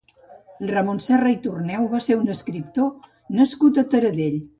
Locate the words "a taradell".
3.83-4.41